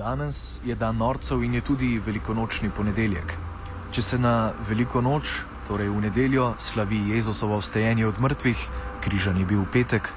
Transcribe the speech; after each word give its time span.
Danes 0.00 0.60
je 0.64 0.74
dan 0.74 0.96
norcev 0.96 1.42
in 1.44 1.54
je 1.54 1.60
tudi 1.60 1.98
velikonočni 2.06 2.70
ponedeljek. 2.72 3.34
Če 3.92 4.02
se 4.02 4.18
na 4.18 4.52
veliko 4.68 5.02
noč, 5.04 5.42
torej 5.68 5.90
v 5.92 6.00
nedeljo, 6.06 6.46
slavi 6.56 7.02
Jezusovo 7.10 7.58
vstajenje 7.60 8.06
od 8.08 8.20
mrtvih, 8.20 8.62
križan 9.04 9.36
je 9.36 9.44
bil 9.44 9.66
petek, 9.72 10.08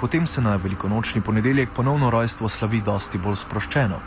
potem 0.00 0.26
se 0.26 0.42
na 0.42 0.54
velikonočni 0.54 1.20
ponedeljek 1.20 1.74
ponovno 1.74 2.12
rojstvo 2.14 2.48
slavi 2.48 2.80
dosti 2.86 3.18
bolj 3.18 3.40
sproščeno. 3.42 3.98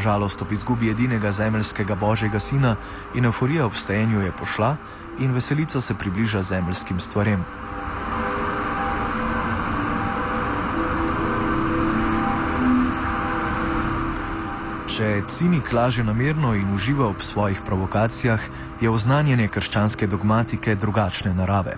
Žalost 0.00 0.42
ob 0.42 0.56
izgubi 0.56 0.88
edinega 0.90 1.32
zemeljskega 1.36 1.94
božjega 1.94 2.40
sina 2.40 2.76
in 3.14 3.28
euforija 3.28 3.66
ob 3.66 3.76
vstajenju 3.76 4.24
je 4.24 4.32
pošla 4.40 4.76
in 5.18 5.36
veselica 5.36 5.80
se 5.80 5.94
približa 6.00 6.42
zemeljskim 6.42 7.00
stvarem. 7.00 7.44
Če 14.86 15.24
cinik 15.26 15.72
laže 15.74 16.04
namerno 16.06 16.52
in 16.54 16.68
uživa 16.70 17.08
ob 17.10 17.18
svojih 17.18 17.58
provokacijah, 17.66 18.38
je 18.80 18.90
oznanjanje 18.90 19.48
krščanske 19.50 20.06
dogmatike 20.06 20.76
drugačne 20.78 21.32
narave. 21.34 21.74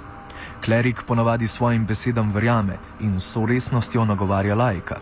Klerik 0.65 1.01
ponavadi 1.09 1.48
svojim 1.48 1.87
besedam 1.88 2.29
verjame 2.34 2.77
in 3.01 3.16
s 3.20 3.32
resnostjo 3.37 4.05
nagovarja 4.05 4.55
lajka. 4.55 5.01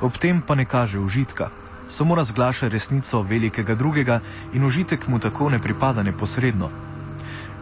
Ob 0.00 0.22
tem 0.22 0.40
pa 0.40 0.54
ne 0.54 0.64
kaže 0.64 1.02
užitka, 1.02 1.50
samo 1.86 2.14
razglaša 2.14 2.68
resnico 2.68 3.22
velikega 3.22 3.74
drugega 3.74 4.20
in 4.52 4.64
užitek 4.64 5.08
mu 5.08 5.18
tako 5.18 5.50
ne 5.50 5.58
pripada 5.58 6.02
neposredno. 6.02 6.70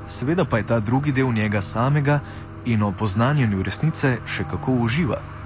Seveda 0.06 0.44
pa 0.44 0.58
je 0.58 0.66
ta 0.66 0.80
drugi 0.80 1.12
del 1.12 1.32
njega 1.32 1.60
samega 1.60 2.20
in 2.64 2.82
o 2.82 2.92
poznanju 2.92 3.62
resnice 3.62 4.18
še 4.26 4.44
kako 4.44 4.72
uživa. 4.72 5.39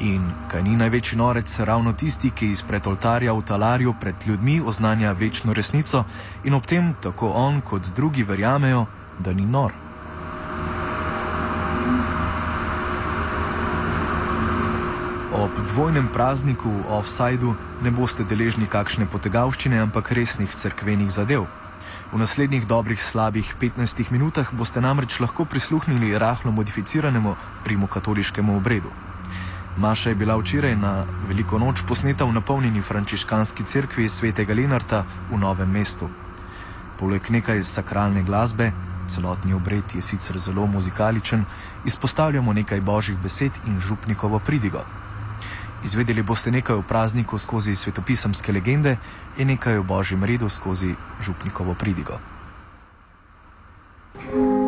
In 0.00 0.26
kaj 0.50 0.62
ni 0.62 0.74
največji 0.76 1.18
norec 1.18 1.60
ravno 1.60 1.92
tisti, 1.92 2.30
ki 2.30 2.48
izpred 2.50 2.86
oltarja 2.86 3.32
v 3.32 3.42
talarju 3.46 3.94
pred 4.00 4.26
ljudmi 4.26 4.60
oznanja 4.66 5.12
večno 5.12 5.52
resnico 5.54 6.04
in 6.44 6.54
ob 6.54 6.66
tem 6.66 6.94
tako 7.02 7.30
on 7.30 7.60
kot 7.60 7.94
drugi 7.94 8.22
verjamejo, 8.22 8.86
da 9.18 9.32
ni 9.32 9.46
nor. 9.46 9.72
Ob 15.32 15.50
dvojnem 15.68 16.08
prazniku 16.12 16.68
v 16.70 16.98
offsajdu 16.98 17.54
ne 17.82 17.90
boste 17.90 18.24
deležni 18.24 18.66
kakšne 18.66 19.06
potegavščine, 19.06 19.78
ampak 19.78 20.10
resnih 20.10 20.50
cerkvenih 20.50 21.10
zadev. 21.10 21.46
V 22.12 22.18
naslednjih 22.18 22.66
dobrih 22.66 23.02
slabih 23.02 23.54
15 23.60 24.10
minutah 24.10 24.50
boste 24.52 24.80
namreč 24.80 25.20
lahko 25.20 25.44
prisluhnili 25.44 26.18
rahlo 26.18 26.50
modificiranemu 26.50 27.36
rimokatoliškemu 27.66 28.56
obredu. 28.56 28.90
Maša 29.76 30.08
je 30.10 30.14
bila 30.14 30.36
včeraj 30.36 30.76
na 30.76 31.04
veliko 31.28 31.58
noč 31.58 31.82
posneta 31.88 32.24
v 32.24 32.32
napolnjeni 32.32 32.82
frančiškanski 32.82 33.64
cerkvi 33.64 34.08
svetega 34.08 34.54
Lenarta 34.54 35.04
v 35.30 35.38
Novem 35.38 35.70
mestu. 35.70 36.08
Poleg 36.98 37.30
nekaj 37.30 37.62
sakralne 37.62 38.22
glasbe, 38.22 38.70
celotni 39.08 39.54
obred 39.54 39.84
je 39.94 40.02
sicer 40.02 40.38
zelo 40.38 40.66
muzikaličen, 40.66 41.44
izpostavljamo 41.84 42.52
nekaj 42.52 42.80
božjih 42.80 43.18
besed 43.18 43.52
in 43.66 43.80
župnikovo 43.80 44.38
pridigo. 44.38 44.84
Izvedeli 45.84 46.22
boste 46.22 46.50
nekaj 46.50 46.76
o 46.76 46.82
prazniku 46.82 47.38
skozi 47.38 47.74
svetopisamske 47.74 48.52
legende 48.52 48.96
in 49.36 49.48
nekaj 49.48 49.78
o 49.78 49.82
božjem 49.82 50.24
redu 50.24 50.48
skozi 50.48 50.94
župnikovo 51.20 51.74
pridigo. 51.74 52.18
thank 54.14 54.34
you 54.34 54.63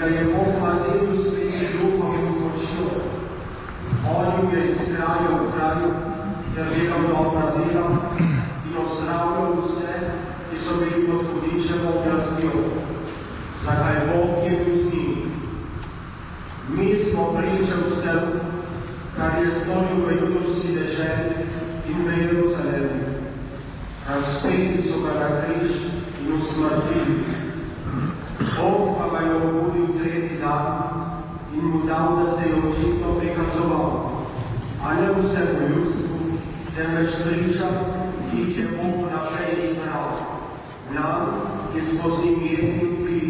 da 0.00 0.06
je 0.06 0.24
Bog 0.24 0.62
vazil 0.62 1.22
sveti 1.24 1.66
duhom 1.72 2.14
in 2.14 2.24
močjo. 2.42 2.90
Hodil 4.04 4.58
je 4.58 4.70
iz 4.70 4.78
kraja 4.96 5.30
v 5.42 5.52
kraju, 5.52 5.92
ter 6.54 6.66
delal 6.74 7.02
dobra 7.08 7.46
dela 7.56 7.90
in 8.66 8.76
ozdravljal 8.84 9.52
vse, 9.60 9.94
ki 10.50 10.58
so 10.58 10.72
bili 10.80 11.06
pod 11.06 11.26
hudičevo 11.28 11.88
oblastjo. 12.00 12.50
Zakaj 13.64 14.00
Bog 14.08 14.44
je 14.44 14.64
bil 14.64 14.78
z 14.78 14.92
njim? 14.92 15.32
Mi 16.68 16.96
smo 16.96 17.36
priče 17.36 17.74
vsem, 17.86 18.40
kar 19.16 19.44
je 19.44 19.52
storil 19.54 20.00
v 20.06 20.16
judovski 20.20 20.68
deželi 20.68 21.44
in 21.88 22.06
v 22.06 22.18
Jeruzalemu. 22.22 23.04
Razpeti 24.08 24.82
so 24.82 25.04
ga 25.04 25.12
na 25.20 25.28
križ 25.42 25.70
in 26.20 26.32
usmrtili. 26.32 27.40
Bog 28.40 28.96
pa 28.96 29.04
ga 29.12 29.20
je 29.26 29.34
obudil 29.36 30.00
tretji 30.00 30.40
dan 30.40 30.64
in 31.52 31.64
mu 31.64 31.84
dal, 31.86 32.24
da 32.24 32.30
se 32.30 32.48
je 32.48 32.54
očitno 32.54 33.20
prikazoval, 33.20 34.10
a 34.84 34.94
ne 34.94 35.08
vsemu 35.12 35.60
ljudstvu, 35.68 36.18
temveč 36.76 37.10
pričam, 37.24 37.74
ki 38.30 38.40
jih 38.40 38.58
je 38.58 38.66
Bog 38.76 38.94
vnaprej 39.04 39.52
izbral. 39.58 40.08
Nam, 40.94 41.26
ki 41.72 41.80
smo 41.82 42.10
z 42.10 42.24
njim 42.24 42.38
jedni 42.50 42.84
v 42.84 43.04
kri, 43.04 43.20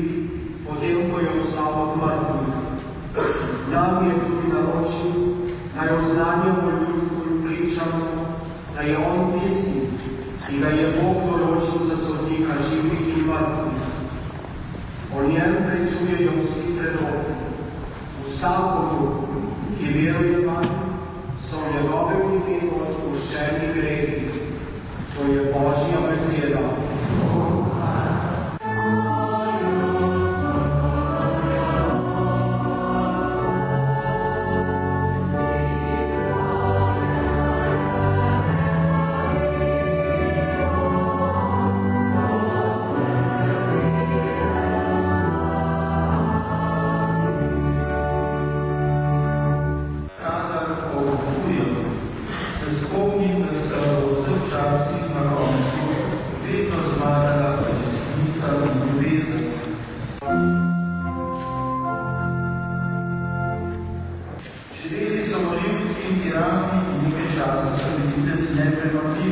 potem, 0.66 1.10
ko 1.10 1.18
je 1.18 1.30
vstal 1.42 1.72
od 1.82 1.92
mrtvih. 1.98 2.54
Nam 3.72 4.06
je 4.06 4.14
tudi 4.20 4.46
naročil, 4.54 5.12
naj 5.76 5.88
oznanjamo 5.98 6.70
ljudstvu 6.70 7.20
in 7.30 7.42
pričamo, 7.46 8.06
da 8.74 8.80
je 8.80 8.96
on 8.96 9.32
tisti, 9.32 9.80
ki 10.46 10.58
ga 10.62 10.68
je 10.68 10.94
Bog 11.02 11.18
določil 11.26 11.82
za 11.88 11.96
sodnika 11.96 12.62
živih 12.70 13.18
in 13.18 13.26
mrtvih 13.26 13.69
orijenta 15.30 15.72
i 15.74 15.90
čuje 15.92 16.30
da 16.30 16.44
svi 16.44 16.78
trebati. 16.78 17.32
U 18.26 18.30
saboru 18.38 19.12
i 19.80 19.84
vjerovanju 19.84 20.80
so 21.40 21.56
njegovim 21.74 22.32
ljudmi 22.32 22.70
odpuščeni 22.80 23.74
grehi. 23.74 24.28
To 25.16 25.32
je 25.32 25.44
Božja 25.44 25.98
beseda. 26.10 26.89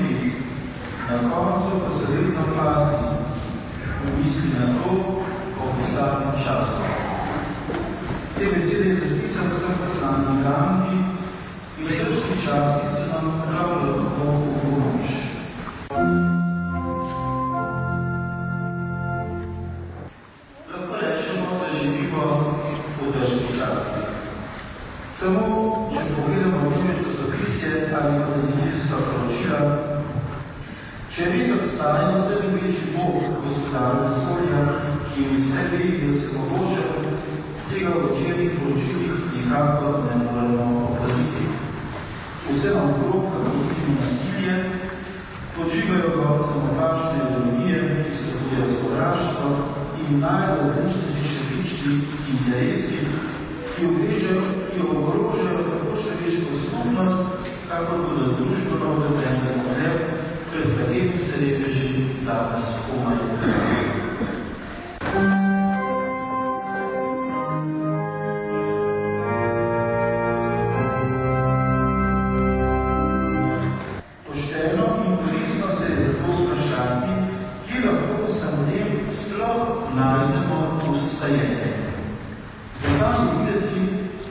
Nepremagljivi. 0.08 0.32
Na 1.10 1.30
koncu 1.30 1.70
pa 1.84 1.90
so 1.90 2.12
vedno 2.12 2.42
padli 2.56 3.08
v 4.04 4.24
misli 4.24 4.50
na 4.60 4.66
to, 4.66 4.90
o 5.60 5.74
pisanem 5.78 6.32
času. 6.44 6.82
Te 8.38 8.44
besede 8.44 8.88
je 8.88 8.94
zapisal 8.94 9.46
vsem 9.50 9.74
poznanim 9.80 10.42
Gandhi 10.42 10.98
in 11.78 11.86
težki 11.86 12.34
časi 12.44 12.86
so 12.94 13.04
nam 13.12 13.42
prav 13.42 13.97
obstaja 31.78 32.10
vse 32.18 32.34
večji 32.52 32.86
Bog, 32.96 33.22
gospodar 33.44 33.92
vesolja, 34.02 34.62
ki 35.14 35.22
v 35.22 35.36
vse 35.36 35.62
ve 35.70 35.84
in 36.06 36.12
se 36.20 36.28
mogoče, 36.34 36.86
tega 37.70 37.90
v 37.94 38.02
večernih 38.04 38.50
poročilih 38.58 39.14
nikakor 39.34 39.94
ne 40.06 40.16
moremo 40.24 40.88
opaziti. 40.90 41.44
Vse 42.50 42.68
nam 42.74 42.90
okrog, 42.90 43.22
kako 43.32 43.50
vidimo 43.68 43.94
nasilje, 44.00 44.56
podžigajo 45.54 46.10
ga 46.16 46.30
samovačne 46.48 47.18
ideologije, 47.22 48.04
ki 48.04 48.10
se 48.16 48.26
podejo 48.38 48.68
sovraštvo 48.78 49.48
in 50.00 50.20
najrazličnejši 50.20 51.24
šefični 51.32 51.94
interesi, 52.34 52.98
ki 53.74 53.86
obrežajo, 53.90 54.42
ki 54.70 54.78
ogrožajo 54.96 55.58
tako 55.68 55.90
človeško 56.02 56.50
skupnost, 56.62 57.22
kako 57.70 57.92
bodo 58.02 58.26
družbeno 58.36 58.90
pred 59.00 59.17
katerim 61.38 61.38
se 61.38 61.44
repeži 61.44 62.04
danes 62.26 62.64
komaj. 62.90 63.16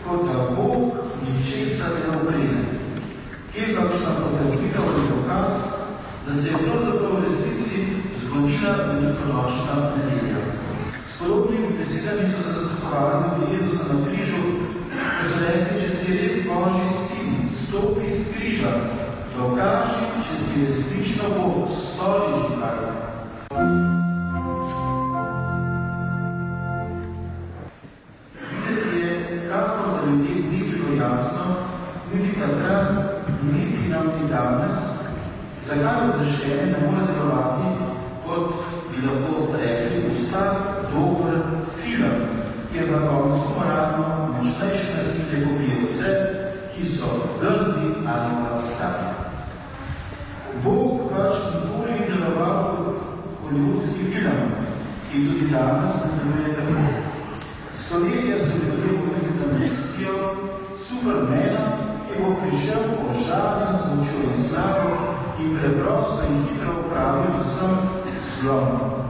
In 0.08 0.26
da 0.26 0.56
Bog 0.56 0.94
ničesar 1.24 1.90
ne 1.92 2.18
uprede? 2.18 2.62
Kje 3.54 3.62
je 3.62 3.76
kakšna 3.76 4.12
potrebitev 4.20 4.82
ali 4.82 5.02
dokaz, 5.10 5.87
da 6.28 6.34
se 6.34 6.48
je 6.50 6.58
pravzaprav 6.58 7.12
v 7.12 7.24
resnici 7.24 7.88
zgodila 8.24 8.72
velikonočna 8.76 9.76
nedelja? 9.96 10.38
S 11.10 11.20
podobnimi 11.20 11.68
besedami 11.80 12.30
so 12.32 12.42
zastupovali 12.50 13.24
tudi 13.36 13.54
Jezusa 13.54 13.84
na 13.94 14.06
križu, 14.06 14.44
ko 14.92 15.30
so 15.30 15.38
rekli, 15.48 15.82
če 15.82 15.90
si 15.90 16.18
res 16.18 16.36
Božji 16.48 16.90
sin, 17.00 17.32
stopi 17.48 18.12
z 18.12 18.34
križa, 18.34 18.74
dokaži, 19.38 20.04
če 20.28 20.36
si 20.44 20.66
resnično 20.68 21.30
Bog, 21.38 21.72
stori 21.72 22.44
življenje. 22.44 22.92
Videti 28.52 29.00
je, 29.00 29.42
kako 29.48 29.96
da 29.96 30.12
ljudem 30.12 30.52
ni 30.52 30.60
bilo 30.68 30.92
jasno, 31.00 31.56
niti 32.14 32.36
takrat, 32.40 32.92
niti 33.54 33.90
nam 33.90 34.12
ni 34.20 34.30
danes, 34.30 34.97
zakaj 35.68 36.10
odrešenje 36.10 36.66
ne 36.72 36.80
more 36.88 37.04
delovati, 37.08 37.70
kot 38.26 38.52
bi 38.90 39.08
lahko 39.08 39.58
rekli, 39.62 40.12
vsak 40.16 40.56
dober 40.92 41.36
film, 41.76 42.20
kjer 42.72 42.92
na 42.92 43.00
koncu 43.08 43.48
moralno 43.58 44.06
močnejše 44.34 44.88
nasilje 44.98 45.46
pobije 45.46 45.78
vse, 45.84 46.12
ki 46.76 46.90
so 46.90 47.10
grdi 47.42 47.88
ali 48.14 48.32
pa 48.42 48.60
slabi. 48.60 49.10
Bog 50.64 51.12
pač 51.12 51.36
nikoli 51.54 51.92
ni 51.92 52.06
deloval 52.10 52.64
kot 52.76 53.00
hollywoodski 53.44 54.04
film, 54.12 54.40
ki 55.12 55.26
tudi 55.28 55.52
danes 55.52 55.96
ne 56.06 56.12
deluje 56.18 56.56
tako. 56.56 56.88
Slovenija 57.88 58.38
so 58.40 58.54
ljudje 58.56 59.00
govorili 59.00 59.32
za 59.40 59.48
mesijo, 59.60 60.18
supermena, 60.88 61.66
ki 62.08 62.24
bo 62.24 62.36
prišel 62.42 62.82
požarjen 62.96 63.74
z 63.82 63.96
močjo 63.96 64.20
in 64.38 64.44
preprosto 65.56 66.24
in 66.28 66.44
hitro 66.44 66.84
upravil 66.84 67.32
z 67.40 67.46
vsem 67.46 67.76
zlomom. 68.42 69.08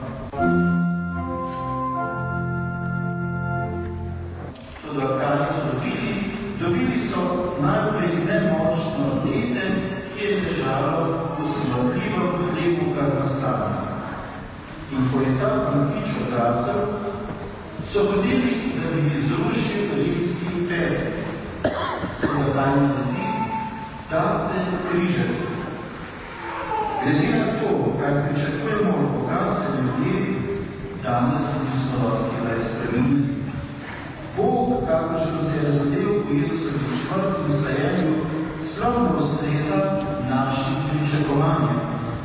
Toda 4.82 5.06
kaj 5.18 5.46
so 5.46 5.60
dobili? 5.72 6.14
Dobili 6.60 6.98
so 6.98 7.20
najprej 7.62 8.24
nemočno 8.26 9.22
dete, 9.24 9.64
ki 10.14 10.24
je 10.24 10.30
ležalo 10.42 11.36
v 11.38 11.46
smrtljivem 11.46 12.32
hlebu, 12.50 12.94
kar 12.94 13.08
nastane. 13.18 13.98
In 14.92 15.02
ko 15.10 15.20
je 15.20 15.32
ta 15.40 15.50
fantič 15.66 16.08
odrasel, 16.22 16.80
so 17.92 18.00
hodili, 18.10 18.72
da 18.74 18.84
bi 18.94 19.00
izrušil 19.18 19.86
rimski 19.96 20.46
imperij. 20.60 21.12
Toda 22.20 22.46
kaj 22.54 22.72
naredi? 22.80 23.28
Da 24.10 24.34
se 24.38 24.58
križe. 24.90 25.57
Glede 27.04 27.38
na 27.38 27.46
to, 27.60 27.96
kaj 28.00 28.12
pričakujemo 28.24 28.90
od 28.98 29.08
Boga, 29.14 29.54
se 29.54 29.68
ljudje 29.82 30.34
danes 31.02 31.48
nismo 31.62 32.08
dosti 32.08 32.36
kaj 32.44 32.58
spremenili. 32.64 33.38
Bog, 34.36 34.68
kakršen 34.88 35.38
se 35.46 35.56
je 35.56 35.72
razodel 35.72 36.22
po 36.24 36.34
Jezusovi 36.34 36.84
smrti 36.98 37.40
in 37.48 37.56
stajenju, 37.60 38.14
sploh 38.70 38.96
ne 39.02 39.18
ustreza 39.18 39.80
našim 40.30 40.74
pričakovanjem, 40.88 41.78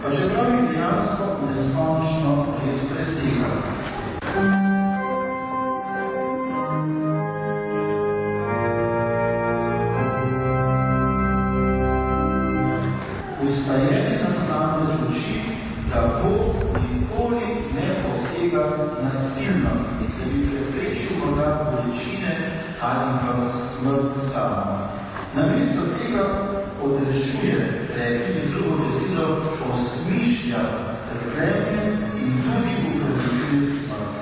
pa 0.04 0.10
čeprav 0.16 0.46
jih 0.52 0.70
dejansko 0.70 1.26
neskončno 1.50 2.46
res 2.66 2.80
presega. 2.90 3.50
Ustajenje 13.48 14.23
Bog 16.24 16.56
nikoli 16.92 17.46
ne 17.76 17.88
posega 18.04 18.64
nasilno, 19.04 19.70
da 20.20 20.26
bi 20.32 20.48
preprečil 20.50 21.18
morda 21.20 21.72
bolečine 21.72 22.36
ali 22.82 23.20
pa 23.22 23.46
smrt 23.46 24.32
sama. 24.32 24.90
Namesto 25.36 25.82
tega 25.82 26.24
odrešuje, 26.84 27.88
rekli 27.98 28.34
bi 28.34 28.54
drugo 28.54 28.84
besedo, 28.84 29.38
osmišlja 29.74 30.60
trpljenje 31.10 31.98
in 32.22 32.32
tudi 32.44 32.74
upravičuje 32.90 33.72
smrt. 33.78 34.16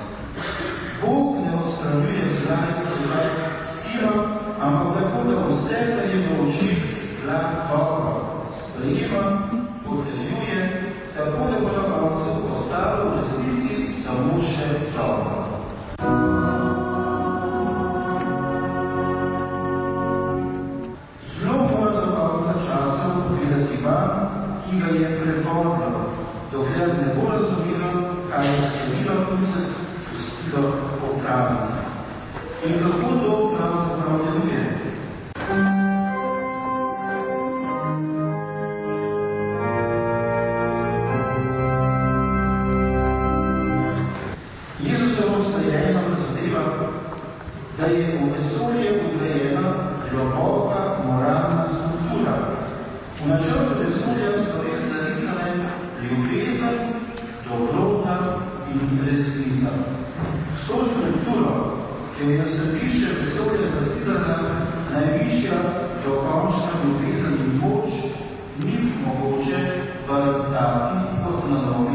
Bog 1.02 1.36
ne 1.44 1.52
odstranjuje 1.64 2.24
zla 2.42 2.56
in 2.68 2.82
sveta 2.84 3.62
silo, 3.64 4.26
ampak 4.60 4.94
tako, 4.94 5.30
da 5.30 5.46
vse, 5.48 5.78
kar 5.96 6.10
je 6.10 6.26
v 6.28 6.48
očih 6.48 6.78
zla 7.02 7.40
dobro, 7.70 8.46
sprejema, 8.54 9.48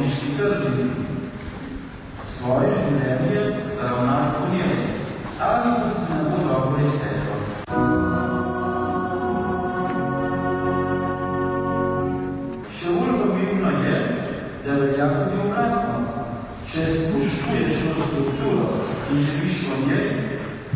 noviški 0.08 0.38
tržnici. 0.38 0.90
Svoje 2.24 2.68
življenje 2.80 3.42
ravna 3.82 4.18
po 4.36 4.46
njej, 4.54 4.76
ali 5.42 5.72
pa 5.82 5.90
se 5.90 6.14
na 6.14 6.30
to 6.32 6.38
dobro 6.48 6.84
izteklo. 6.86 7.36
Še 12.78 12.94
bolj 12.96 13.18
pomembno 13.22 13.74
je, 13.84 13.98
da 14.66 14.78
velja 14.82 15.10
tudi 15.16 15.42
obratno. 15.48 15.98
Če 16.68 16.86
spoštuješ 16.94 17.84
to 17.84 18.08
strukturo 18.08 18.70
in 19.12 19.24
živiš 19.28 19.60
po 19.68 19.82
njej, 19.88 20.08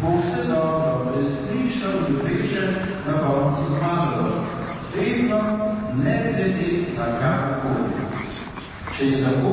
bo 0.02 0.18
vse 0.18 0.48
dobro, 0.50 1.16
resnično 1.16 1.94
ljubeče 2.10 2.68
na 3.08 3.22
koncu 3.24 3.70
zmagalo. 3.78 4.44
Vedno 4.96 5.42
ne 6.04 6.20
glede 6.28 6.72
na 6.98 7.06
karkoli. 7.20 7.41
Če 9.02 9.08
je 9.08 9.20
tako 9.26 9.52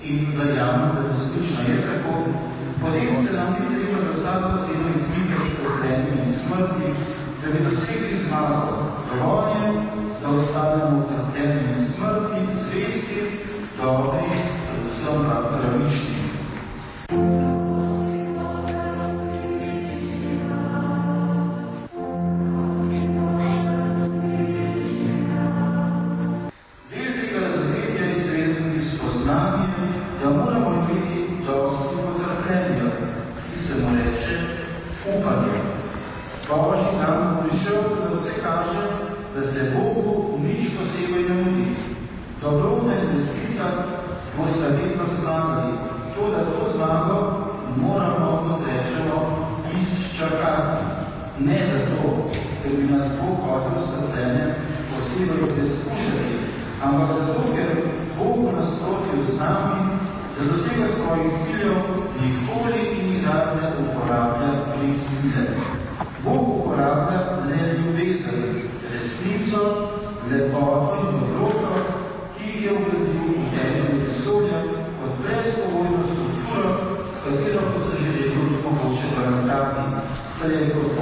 in 0.00 0.30
verjamem, 0.32 0.92
da 0.96 1.00
resnično 1.10 1.64
je 1.68 1.80
tako, 1.88 2.12
potem 2.80 3.16
se 3.22 3.34
nam 3.36 3.50
ni 3.52 3.66
treba 3.72 3.98
za 4.04 4.12
vsako 4.14 4.52
ceno 4.64 4.92
izmikati 4.96 5.56
trpljenju 5.58 6.14
in 6.22 6.32
smrti, 6.32 6.92
da 7.42 7.52
bi 7.52 7.58
dosegli 7.64 8.16
zmago. 8.22 8.78
Je, 9.52 9.72
da 10.22 10.28
ostanemo 10.38 11.02
v 11.02 11.04
trpljenju 11.10 11.65
Ne 51.38 51.58
zato, 51.72 52.30
ker 52.62 52.72
bi 52.76 52.92
nas 52.92 53.08
Bog 53.20 53.36
hotel 53.44 53.82
strpljenje 53.86 54.54
posebej 54.90 55.50
preskušati, 55.54 56.36
ampak 56.84 57.10
zato, 57.18 57.40
ker 57.52 57.70
Bog 58.18 58.36
v 58.48 58.56
nasprotju 58.56 59.20
z 59.20 59.38
nami, 59.40 59.82
da 60.36 60.44
dosega 60.48 60.88
svojih 60.96 61.32
ciljev, 61.42 61.76
nikoli 62.20 62.80
in 62.98 63.04
nikdar 63.10 63.46
ne 63.56 63.66
uporablja 63.82 64.52
prisile. 64.72 65.44
Bog 66.24 66.48
uporablja 66.56 67.20
le 67.48 67.60
ljubezen, 67.78 68.42
resnico, 68.92 69.62
lepoto 70.30 70.96
in 71.00 71.20
dobroto, 71.20 71.72
ki 72.38 72.64
je 72.64 72.70
vgradil 72.72 73.28
v 73.36 73.44
temelju 73.52 74.04
vesolja 74.06 74.58
kot 74.98 75.12
brezpogojno 75.22 76.00
strukturo, 76.12 76.70
s 77.04 77.14
katero 77.24 77.60
bo 77.72 77.78
se 77.84 77.94
želelo 78.02 78.26
mogoče 78.64 79.08
garantati, 79.16 79.82
saj 80.26 80.50
je 80.50 80.70
kot 80.74 80.95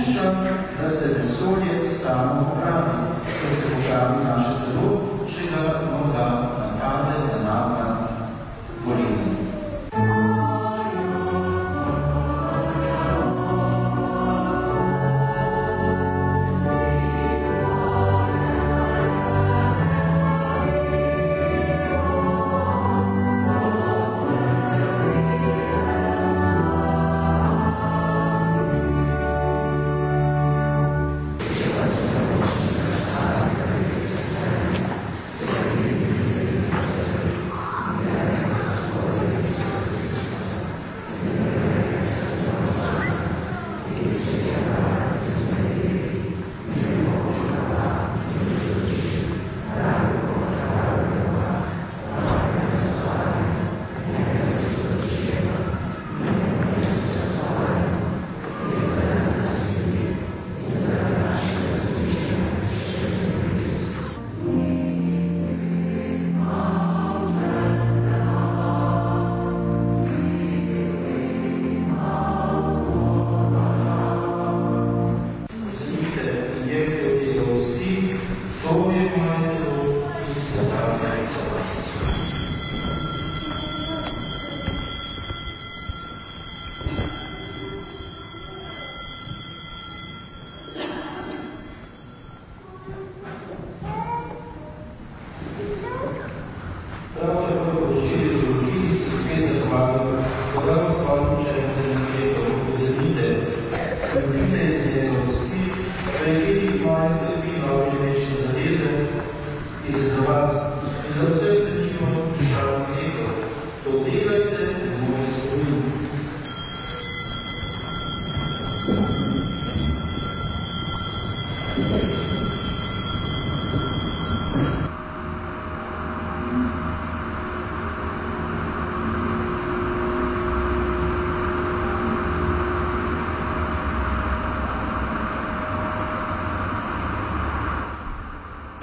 dopušča, 0.00 0.32
da 0.82 0.90
se 0.90 1.08
vesolje 1.18 1.86
samo 1.86 2.44
popravi, 2.44 2.98
da 3.24 3.56
se 3.56 3.68
popravi 3.74 4.24
naše 4.24 4.54
telo, 4.64 5.00
če 5.28 5.42
ga 5.50 5.80
morda 5.92 6.26
napade, 6.58 7.16
da 7.32 7.42
napade 7.44 7.79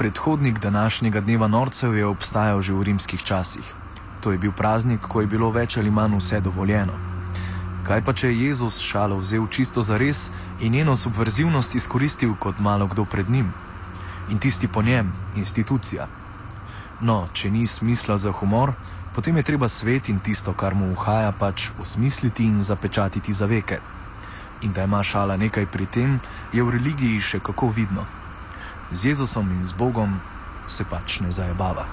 Predhodnik 0.08 0.60
današnjega 0.60 1.20
dneva 1.22 1.48
norcev 1.48 1.98
je 1.98 2.06
obstajal 2.06 2.62
že 2.62 2.74
v 2.74 2.84
rimskih 2.84 3.24
časih. 3.24 3.74
To 4.24 4.32
je 4.32 4.38
bil 4.38 4.52
praznik, 4.52 5.02
ko 5.02 5.22
je 5.22 5.28
bilo 5.28 5.50
več 5.52 5.78
ali 5.78 5.92
manj 5.92 6.16
vse 6.16 6.40
dovoljeno. 6.40 6.94
Kaj 7.84 8.04
pa 8.06 8.14
če 8.14 8.28
je 8.28 8.48
Jezus 8.48 8.80
šalo 8.80 9.18
vzel 9.20 9.48
čisto 9.52 9.82
za 9.82 9.98
res 9.98 10.32
in 10.62 10.72
njeno 10.72 10.96
subverzivnost 10.96 11.76
izkoristil 11.76 12.36
kot 12.40 12.60
malo 12.60 12.88
kdo 12.88 13.04
pred 13.06 13.30
njim? 13.30 13.52
In 14.30 14.40
tisti 14.40 14.68
po 14.68 14.82
njem, 14.82 15.12
institucija. 15.36 16.08
No, 17.02 17.28
če 17.34 17.52
ni 17.52 17.68
smisla 17.68 18.18
za 18.18 18.32
humor, 18.32 18.74
potem 19.16 19.38
je 19.38 19.44
treba 19.44 19.68
svet 19.68 20.10
in 20.10 20.20
tisto, 20.20 20.54
kar 20.54 20.76
mu 20.76 20.92
uhaja, 20.92 21.32
pač 21.32 21.70
osmisliti 21.82 22.46
in 22.46 22.64
zapečatiti 22.64 23.34
za 23.34 23.46
veke. 23.46 23.80
In 24.62 24.72
da 24.72 24.88
ima 24.88 25.04
šala 25.04 25.38
nekaj 25.38 25.66
pri 25.66 25.86
tem, 25.86 26.20
je 26.54 26.64
v 26.64 26.80
religiji 26.80 27.20
še 27.20 27.40
kako 27.44 27.76
vidno. 27.76 28.08
Z 28.91 29.06
Jezusom 29.06 29.51
in 29.51 29.63
z 29.63 29.75
Bogom 29.75 30.20
se 30.67 30.84
pač 30.84 31.20
ne 31.20 31.32
zajebava. 31.32 31.84